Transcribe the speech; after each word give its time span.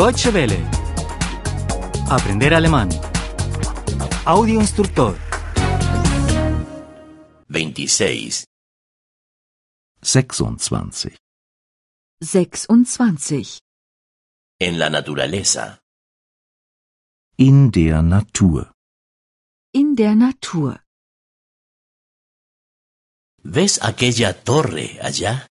Deutsche 0.00 0.32
Welle. 0.32 0.58
Aprender 2.08 2.54
alemán. 2.54 2.88
Audio 4.24 4.58
instructor. 4.58 5.14
26. 7.48 8.46
26. 10.00 11.18
26. 12.18 13.58
En 14.58 14.78
la 14.78 14.88
naturaleza. 14.88 15.78
In 17.36 17.70
der 17.70 18.00
Natur. 18.00 18.72
In 19.74 19.96
der 19.96 20.14
Natur. 20.14 20.80
¿Ves 23.42 23.78
aquella 23.82 24.32
torre 24.32 24.98
allá? 25.02 25.46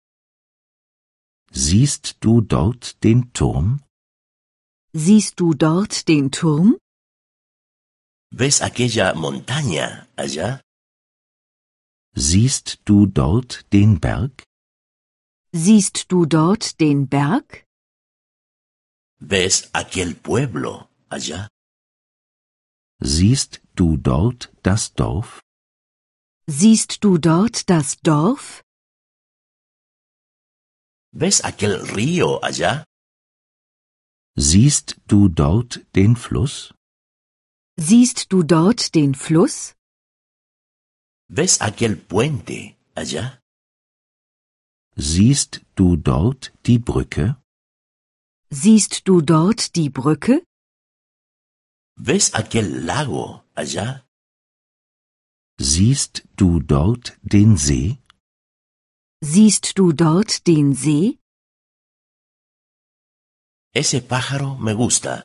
Siehst 1.53 2.17
du 2.21 2.41
dort 2.41 3.05
den 3.05 3.31
Turm? 3.35 3.83
Siehst 5.07 5.39
du 5.39 5.55
dort 5.55 6.09
den 6.09 6.33
Turm? 6.33 6.77
¿Ves 8.41 8.57
aquella 8.69 9.15
montaña 9.15 10.09
allá? 10.17 10.61
Siehst 12.17 12.81
du 12.85 13.07
dort 13.07 13.53
den 13.73 14.01
Berg? 14.01 14.43
Siehst 15.53 16.11
du 16.11 16.27
dort 16.27 16.81
den 16.81 17.07
Berg? 17.09 17.65
¿Ves 19.21 19.71
aquel 19.73 20.17
pueblo 20.17 20.89
allá? 21.09 21.47
Siehst 23.01 23.61
du 23.77 23.97
dort 23.99 24.53
das 24.65 24.95
Dorf? 24.95 25.41
Siehst 26.49 27.05
du 27.05 27.19
dort 27.19 27.71
das 27.71 27.99
Dorf? 28.03 28.63
¿Ves 31.13 31.45
aquel 31.45 31.75
río 31.95 32.43
allá? 32.43 32.85
Siehst 34.41 35.01
du 35.09 35.29
dort 35.29 35.85
den 35.97 36.15
Fluss? 36.15 36.73
Siehst 37.77 38.33
du 38.33 38.45
dort 38.45 38.95
den 38.95 39.17
Fluss? 39.17 39.75
¿Ves 41.29 41.61
aquel 41.61 41.97
puente 41.97 42.77
allá? 42.95 43.41
Siehst 44.95 45.63
du 45.75 45.97
dort 45.97 46.53
die 46.67 46.79
Brücke? 46.79 47.43
Siehst 48.51 49.09
du 49.09 49.23
dort 49.23 49.75
die 49.75 49.91
Brücke? 49.91 50.45
¿Ves 51.97 52.33
aquel 52.35 52.85
lago 52.87 53.43
allá? 53.57 54.05
Siehst 55.61 56.23
du 56.37 56.61
dort 56.61 57.19
den 57.23 57.57
See? 57.57 57.99
Siehst 59.21 59.77
du 59.79 59.93
dort 59.93 60.47
den 60.47 60.75
See? 60.75 61.18
Ese 63.75 64.01
pájaro 64.01 64.57
me 64.59 64.73
gusta. 64.75 65.25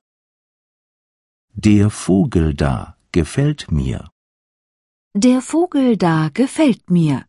Der 1.55 1.89
Vogel 1.89 2.53
da 2.53 2.97
gefällt 3.11 3.71
mir. 3.71 4.09
Der 5.15 5.41
Vogel 5.41 5.97
da 5.97 6.29
gefällt 6.29 6.89
mir. 6.89 7.25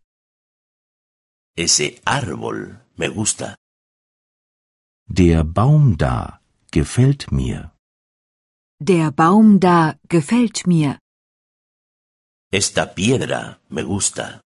Ese 1.56 2.00
árbol 2.04 2.80
me 2.96 3.08
gusta. 3.10 3.56
Der 5.06 5.44
Baum 5.44 5.96
da 5.96 6.40
gefällt 6.72 7.30
mir. 7.30 7.72
Der 8.80 9.12
Baum 9.12 9.60
da 9.60 9.98
gefällt 10.08 10.66
mir. 10.66 10.98
Esta 12.50 12.86
piedra 12.86 13.60
me 13.68 13.84
gusta. 13.84 14.40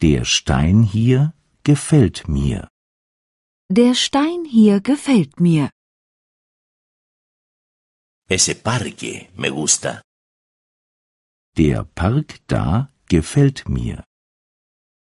Der 0.00 0.24
Stein 0.24 0.82
hier 0.82 1.32
gefällt 1.64 2.28
mir. 2.28 2.68
Der 3.70 3.94
Stein 3.94 4.46
hier 4.46 4.80
gefällt 4.80 5.40
mir. 5.40 5.68
Ese 8.26 8.54
parque 8.54 9.28
me 9.36 9.50
gusta. 9.50 10.00
Der 11.54 11.84
Park 11.84 12.40
da 12.46 12.88
gefällt 13.10 13.68
mir. 13.68 14.04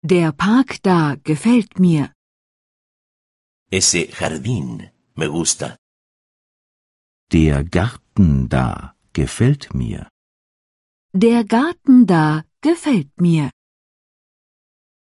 Der 0.03 0.33
Park 0.33 0.83
da 0.83 1.15
gefällt 1.23 1.79
mir. 1.79 2.13
Ese 3.71 4.01
jardín 4.19 4.91
me 5.15 5.29
gusta. 5.29 5.77
Der 7.31 7.63
Garten 7.63 8.49
da 8.49 8.97
gefällt 9.13 9.75
mir. 9.75 10.09
Der 11.13 11.45
Garten 11.45 12.05
da 12.07 12.45
gefällt 12.61 13.21
mir. 13.21 13.51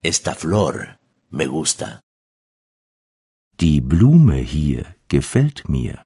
Esta 0.02 0.34
flor 0.34 0.98
me 1.30 1.46
gusta. 1.46 2.03
Die 3.60 3.80
Blume 3.80 4.36
hier 4.36 4.96
gefällt 5.08 5.68
mir. 5.68 6.02